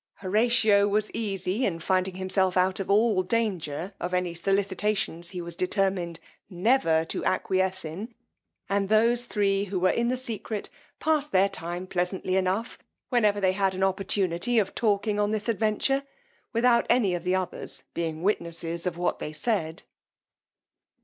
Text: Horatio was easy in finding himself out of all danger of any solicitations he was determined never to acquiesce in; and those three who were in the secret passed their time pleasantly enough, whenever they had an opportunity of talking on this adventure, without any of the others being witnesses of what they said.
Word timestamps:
Horatio 0.15 0.87
was 0.87 1.11
easy 1.13 1.63
in 1.63 1.77
finding 1.77 2.15
himself 2.15 2.57
out 2.57 2.79
of 2.79 2.89
all 2.89 3.21
danger 3.21 3.93
of 3.99 4.15
any 4.15 4.33
solicitations 4.33 5.29
he 5.29 5.41
was 5.41 5.55
determined 5.55 6.19
never 6.49 7.05
to 7.05 7.23
acquiesce 7.23 7.85
in; 7.85 8.11
and 8.67 8.89
those 8.89 9.25
three 9.25 9.65
who 9.65 9.79
were 9.79 9.91
in 9.91 10.07
the 10.07 10.17
secret 10.17 10.71
passed 10.99 11.31
their 11.31 11.49
time 11.49 11.85
pleasantly 11.85 12.35
enough, 12.35 12.79
whenever 13.09 13.39
they 13.39 13.51
had 13.53 13.75
an 13.75 13.83
opportunity 13.83 14.57
of 14.57 14.73
talking 14.73 15.19
on 15.19 15.29
this 15.29 15.47
adventure, 15.47 16.01
without 16.51 16.87
any 16.89 17.13
of 17.13 17.23
the 17.23 17.35
others 17.35 17.83
being 17.93 18.23
witnesses 18.23 18.87
of 18.87 18.97
what 18.97 19.19
they 19.19 19.31
said. 19.31 19.83